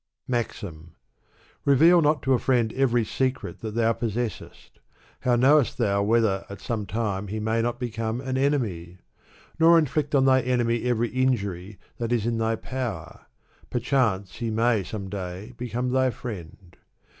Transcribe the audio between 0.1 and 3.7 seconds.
MAXIM. Reveal not to a friend every secret